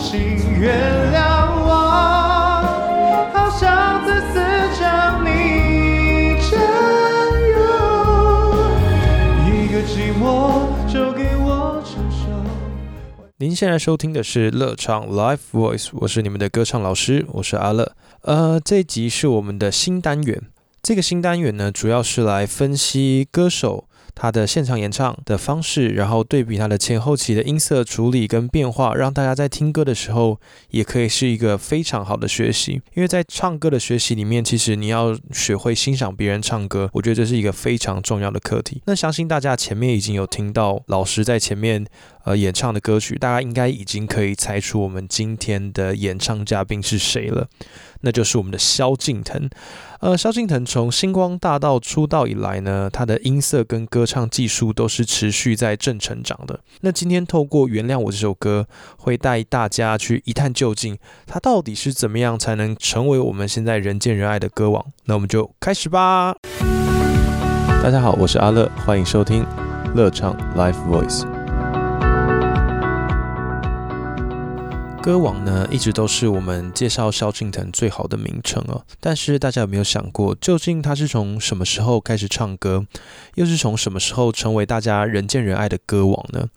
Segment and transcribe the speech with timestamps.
[0.00, 0.20] 请
[0.60, 1.18] 原谅
[1.66, 1.70] 我，
[3.34, 4.38] 好想再次
[4.78, 6.52] 将你占
[7.50, 7.58] 有，
[9.44, 10.22] 一个寂寞
[10.90, 12.28] 就给我承受。
[13.38, 17.92] 您现在收听的是乐唱 Live Voice，我是你们的歌唱老师，我是阿乐。
[18.22, 20.40] 呃，这一集是我们的新单元。
[20.80, 23.87] 这个新单元呢，主要是来分析歌手
[24.20, 30.40] 他的现场演唱的方式，然后对比他的前后期的音色处理跟变化，让大家在听歌的时候
[30.70, 32.82] 也可以是一个非常好的学习。
[32.94, 38.82] 因为在唱歌的学习里面，其实你要学会欣赏别人唱歌，我觉得这是一个非常重要的课题。
[38.86, 41.86] 那相信大家前面已经有听到老师在前面
[42.28, 47.48] 呃演唱的歌曲，大家应该已经可以猜出我们今天的演唱嘉宾是谁了。
[48.02, 49.48] 那就是我们的萧敬腾。
[50.00, 56.60] 呃，萧敬腾从星光大道出道以来呢，他的音色跟歌唱技术都是持续在正成长的。
[56.82, 58.66] 那今天透过《原谅我》这首歌，
[58.98, 64.84] 会带大家去一探究竟，他到底是怎么样才能成为我们现在人见人爱的歌王？
[65.06, 66.36] 那我们就开始吧。
[67.82, 69.46] 大家好，我是阿乐，欢迎收听
[69.94, 71.37] 乐唱 Live Voice。
[75.00, 78.84] 歌王呢，一直都是我们介绍萧敬腾最好的名称哦。
[79.00, 82.84] 但是大家有没有想过，究竟他是从什么时候开始唱歌，
[83.36, 86.48] 又是从什么时候成为大家人见人爱的歌王呢？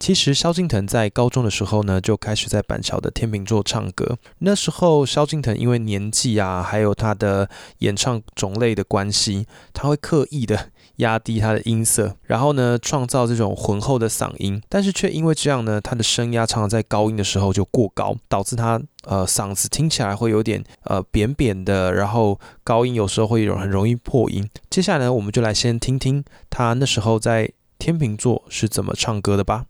[0.00, 4.16] 其实萧敬腾在高中的时候呢，就开始在板桥的天秤座唱歌。
[4.38, 14.62] 那时候萧敬腾因为年纪啊，还有他的演唱种类的关系，他会刻意的压低他的音色，然后呢，创造这种浑厚的嗓音。
[14.70, 24.48] 但是却因为这样呢，他的声压常常在高音的时候就过高，导致他呃嗓子听起来会有点呃扁扁的，然后高音有时候会有很容易破音。
[24.70, 29.66] 接下来呢，我们就来先听听他那时候在天秤座是怎么唱歌的吧。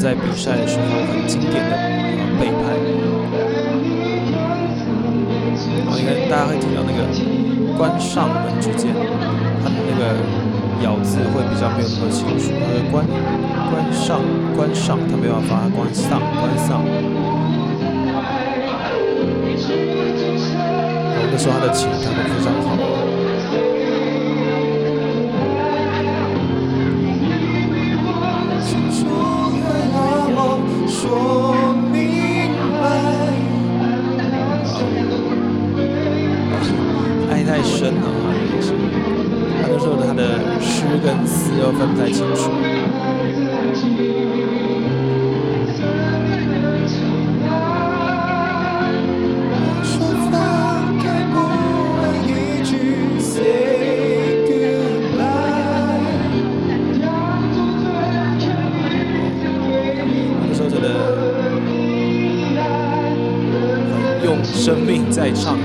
[0.00, 1.76] 在比赛的时候很经典的
[2.40, 2.72] 背叛。
[5.84, 7.04] 然后应该大家会听到那个
[7.76, 8.94] 关上门之间，
[9.62, 10.16] 他的那个
[10.82, 12.50] 咬字会比较没有那么清楚。
[12.64, 13.04] 他的关
[13.70, 14.24] 关上
[14.56, 16.80] 关上，他没办法发关上关上。
[21.12, 22.89] 然后那时候他的琴弹得非常好。
[31.00, 32.84] 说明白，
[37.30, 38.06] 爱太深了，
[39.62, 40.22] 他那时候他的
[40.60, 42.50] 诗跟词又分不太清楚。
[64.70, 65.62] 生命在唱歌。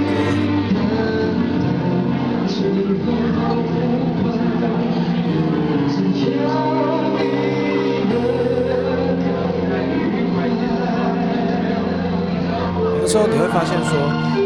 [12.96, 13.96] 有的时候你会发现，说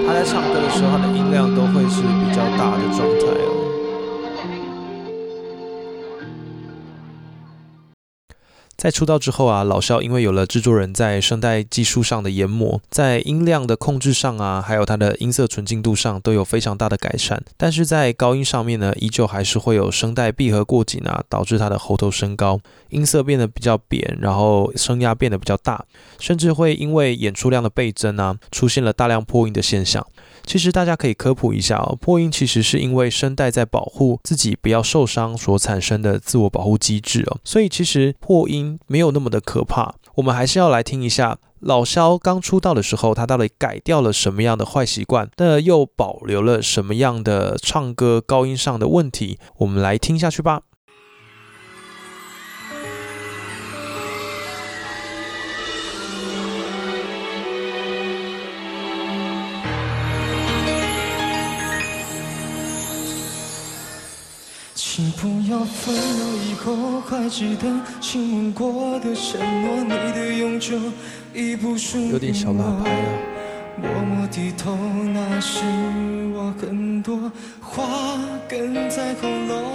[0.05, 3.58] 他在唱歌的时候，他的音量都会是比较大的状态哦。
[8.79, 17.43] 在出道之后啊，老萧因为有了制作人在声带技术上的研磨，在音量的控制上啊，还有他的音色纯净度上都有非常大的改善。
[17.57, 25.83] 但是在高音上面呢，依旧还是会有声带闭合过紧啊，导致他的喉头升高，音色变得比较扁，然后声压变得比较大，
[26.17, 30.07] 甚至会因为演出量的倍增啊，出现了大量破音的现象。
[30.45, 39.95] 其实大家可以科普一下哦，破音其实是因为声带在保护自己不要受伤所产生的自我保护机制哦，所以其实破音没有那么的可怕。
[40.15, 49.37] 我们还是要来听一下老萧刚出道的时候，他到底改掉了什么样的坏习惯，那又保留了什么样的唱歌高音上的问题？
[49.57, 50.61] 我们来听下去吧。
[65.59, 65.99] 请不要分了
[66.49, 67.67] 以后还记得
[67.99, 70.77] 亲吻过的承诺，你的永久
[71.33, 72.13] 已不属于我。
[72.13, 73.09] 有点小拉拍啊。
[73.77, 74.77] 默默低头，
[75.13, 75.59] 那是
[76.33, 77.83] 我很多话
[78.49, 79.73] 哽在喉咙。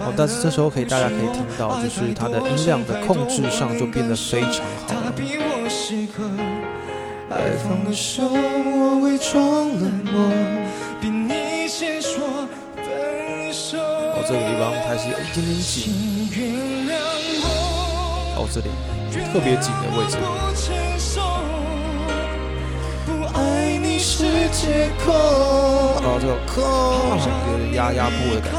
[0.00, 5.14] 哦，但是这时候可以，大家可以听到，就是它的音量的控制上就变得非常好了。
[7.30, 7.38] 哦，
[14.28, 16.28] 这个地方还是有一点点紧。
[18.36, 18.68] 哦，这里
[19.32, 20.18] 特别紧的位置。
[26.04, 26.52] 哦，这个空
[27.52, 28.58] 有点压压迫的感觉。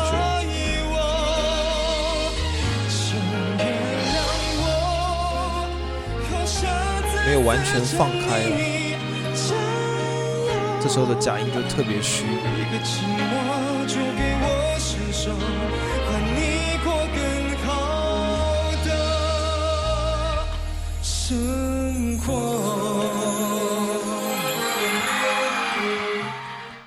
[7.28, 8.42] 没有完全放开，
[10.82, 12.26] 这时候的假音就特别虚。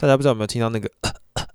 [0.03, 0.91] 大家不知道有没有听到那个，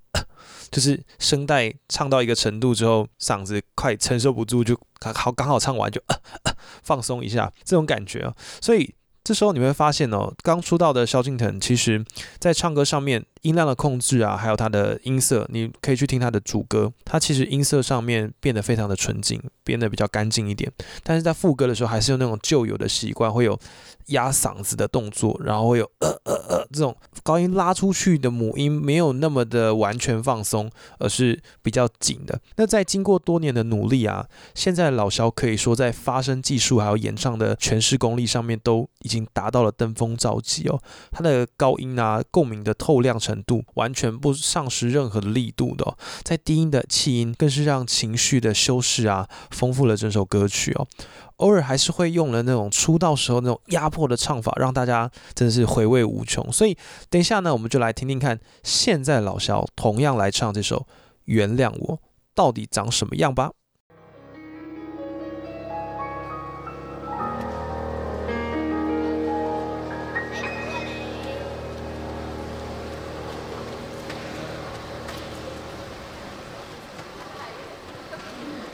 [0.72, 6.00] 就是声带唱到一个程度之后，嗓子快承受不住，就刚好刚好唱完就
[6.82, 8.94] 放松一下，这种感觉啊，所以。
[9.28, 12.02] 这时候你会发现哦，刚出道的萧敬腾，其实
[12.38, 20.72] 在唱歌上面音量的控制啊，还有他的音色，你可以去听他的主歌，他其实音色上面变得非常的纯净，变得比较干净一点。
[21.02, 23.60] 但是在副歌的时候，还是有那种旧有的习惯，会有
[24.06, 32.40] 压嗓子的动作，然后会有呃呃呃这种高音拉出去的母音没有那么的完全放松，而是比较紧的。
[32.56, 39.26] 那在经过多年的努力啊，现在老萧可以说在发声技术还有演唱的诠释功力上面都已经。
[39.32, 40.80] 达到了登峰造极哦，
[41.12, 50.88] 它的高音啊，共鸣的透亮程度完全不丧失任何的力度的，在低音的气音更是让情绪的修饰啊，丰富了整首歌曲哦。
[51.36, 56.50] 偶尔还是会用了那种出道时候那种压迫的唱法，让大家真的是回味无穷。
[56.50, 56.76] 所以
[57.08, 60.78] 等一下呢，我们就来听听看，现在老肖同样来唱这首
[61.26, 61.96] 《原谅我》，
[62.34, 63.52] 到底长什么样吧。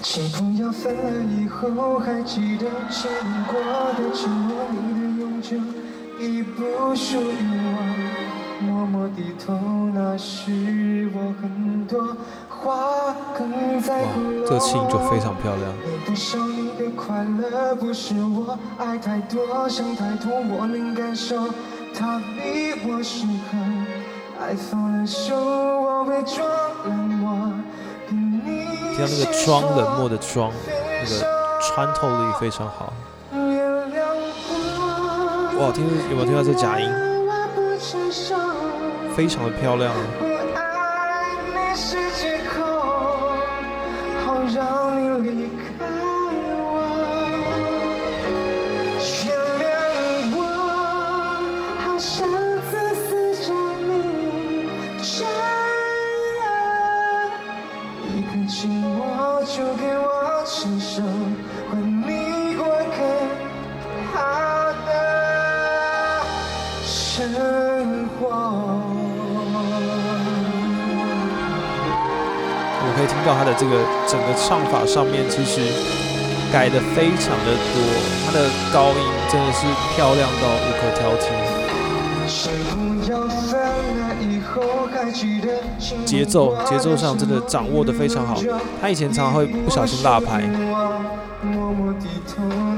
[0.05, 3.11] 请不要分了以后还记得牵
[3.49, 3.59] 过
[3.97, 5.56] 的承诺，你的永久
[6.21, 8.65] 已不属于我。
[8.67, 9.59] 默默低头，
[9.95, 12.15] 那是我很多
[12.51, 14.05] 话更在。
[14.47, 15.73] 这气音就非常漂亮。
[15.83, 21.49] 你的笑，你的快乐，不是我爱太多，想太多，我能感受，
[21.95, 23.56] 他比我适合。
[24.39, 26.47] 爱放了手，我伪装
[26.85, 27.14] 冷
[28.94, 31.26] 听到那个装冷漠的装，那个
[31.61, 32.93] 穿透力非常好。
[35.58, 36.88] 哇，听有没有听到这假音？
[39.17, 39.93] 非常的漂亮。
[73.56, 75.61] 这个整个唱法上面，其实
[76.53, 77.77] 改的非常的多，
[78.27, 81.25] 他的高音真的是漂亮到无可挑剔。
[86.05, 88.41] 节奏节奏上真的掌握的非常好，
[88.81, 90.41] 他以前常常会不小心落拍，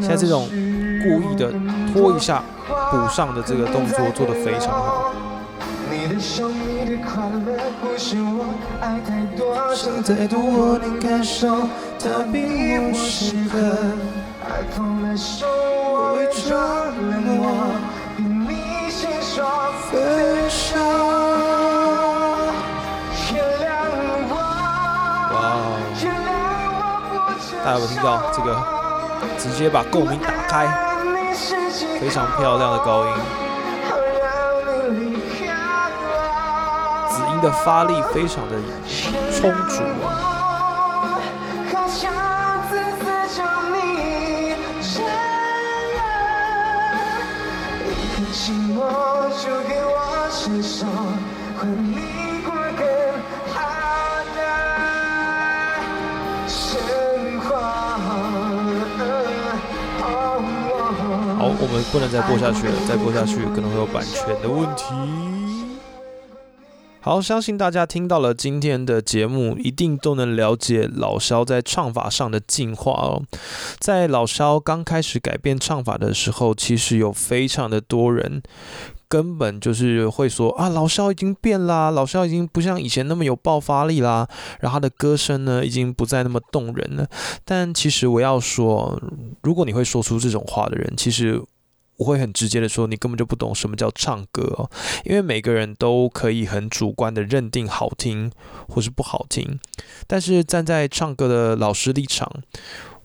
[0.00, 1.52] 现在这种故意的
[1.92, 2.42] 拖一下
[2.90, 5.05] 补上的这个动作做的非常好。
[6.16, 8.46] 快乐不是我
[8.80, 11.68] 爱太多，想太多，我能感受，
[11.98, 13.58] 他比我适合。
[14.42, 16.58] 爱放了手，我伪装
[17.10, 17.36] 冷漠，
[18.16, 19.44] 比你先说
[19.90, 20.78] 分手。
[23.34, 23.68] 原谅
[24.30, 24.34] 我，
[25.34, 25.36] 哇！
[26.02, 26.26] 原谅
[26.72, 26.76] 我，
[27.62, 28.48] 大家有听到这个？
[29.38, 30.66] 直接把共鸣打开，
[32.00, 33.12] 非常漂亮的高音。
[37.40, 38.56] 的发力非常的
[39.32, 40.32] 充足啊。
[61.38, 65.35] 好，我们不能再播下去了，再播下去可能会有版权的问题。
[67.06, 73.22] 好，相信大家听到了今天的节目，一定都能了解老肖在唱法上的进化哦。
[73.78, 78.42] 在老肖刚开始改变唱法的时候，其实有非常的多人
[79.06, 87.06] 根本就是会说啊，老肖已经变啦，老肖已经不像以前那么有爆发力啦，然后他的歌声呢，已经不再那么动人了。
[87.44, 89.00] 但其实我要说，
[89.42, 91.40] 如果你会说出这种话的人，其实。
[91.98, 94.68] 我会很直接的说，你根本就不懂什么叫唱歌，
[95.04, 98.30] 因为每个人都可以很主观的认定好听
[98.68, 99.58] 或是不好听，
[100.06, 102.30] 但是站在唱歌的老师立场，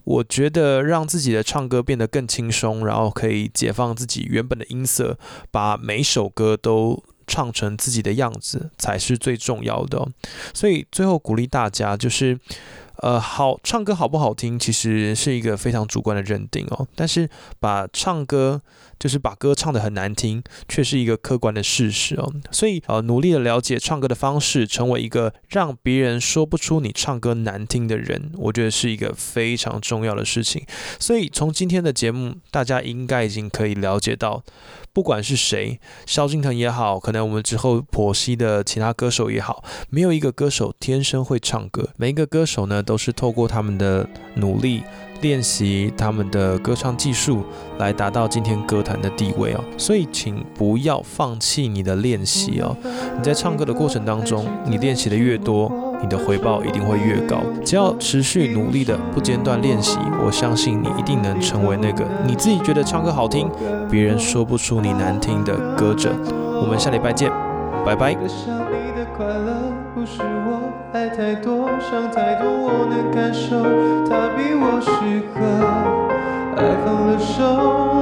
[0.04, 5.18] 我觉得让自己的唱歌变得更轻松，然后可以解放自己原本的音色，
[5.50, 10.06] 把每首歌都唱成自己的样子，才是最重要的。
[10.52, 12.38] 所以最后鼓励大家就是。
[13.02, 16.86] 呃，好，唱歌好不好听，其实是一个非常主观的认定哦。
[16.94, 17.28] 但是
[17.58, 18.62] 把唱歌，
[19.02, 22.32] 就是把歌唱得很难听，却是一个客观的事实哦。
[22.52, 30.64] 所以呃，努力的了解唱歌的方式，成为一个让别人说不出你唱歌难听的人，我觉得是一个非常重要的事情。
[31.00, 34.44] 所以从今天的节目，大家应该已经可以了解到。
[34.94, 41.88] 不管是谁，萧敬腾也好，可能我们之后剖析的其他歌手也好，没有一个歌手天生会唱歌。
[41.96, 44.82] 每一个歌手呢，都是透过他们的努力
[45.22, 47.42] 练习他们的歌唱技术，
[47.78, 49.64] 来达到今天歌坛的地位哦。
[49.78, 52.76] 所以，请不要放弃你的练习哦。
[53.16, 55.72] 你在唱歌的过程当中，你练习的越多。
[56.02, 57.36] 你的回报一定会越高。
[57.64, 63.48] 只要持续努力的不间断练习，我相信你一定能成为那个你自己觉得唱歌好听，
[63.88, 66.10] 别人说不出你难听的歌者。
[66.60, 67.30] 我们下礼拜见，
[67.86, 68.16] 拜拜。
[69.94, 73.62] 不是我爱太多想太多我能感受
[74.08, 74.90] 他比我适
[75.34, 76.02] 合。
[76.56, 78.01] 爱放了手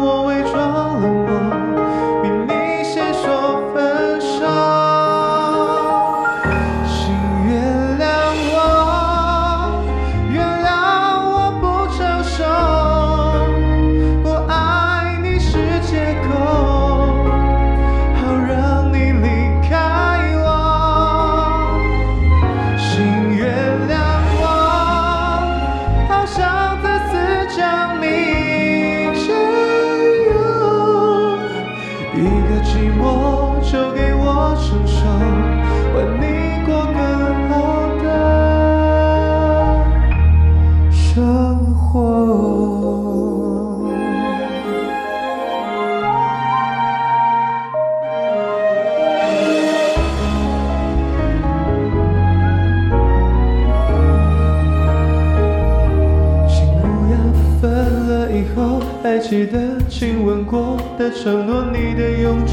[58.33, 59.59] 以后还记得
[59.89, 62.53] 亲吻过的承诺，你的永久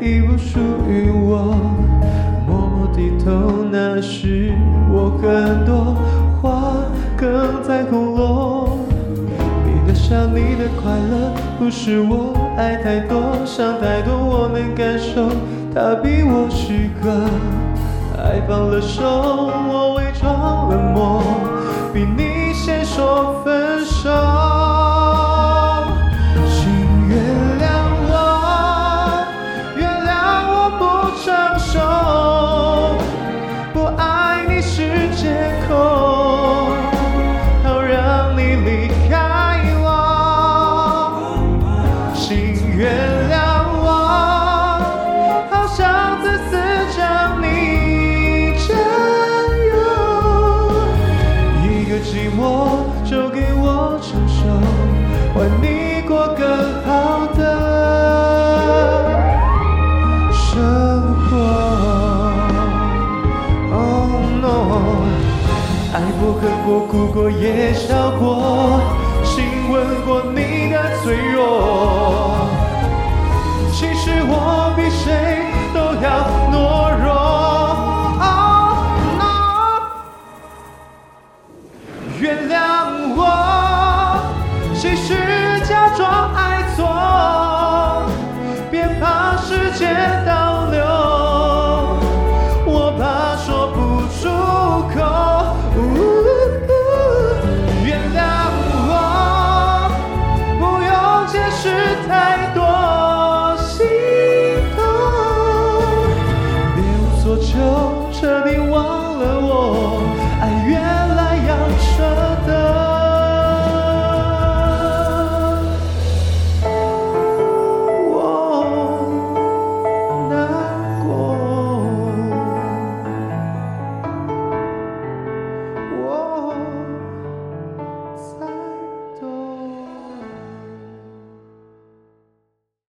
[0.00, 1.54] 已不属于我。
[2.46, 4.52] 默默低头，那时
[4.90, 5.94] 我更多
[6.40, 6.72] 话
[7.16, 8.78] 更在喉咙。
[9.64, 15.28] 你的笑，你的快乐，不是我爱太多，想太多，我能感受。
[15.74, 17.10] 他比我虚个，
[18.18, 20.91] 爱放了手，我伪装冷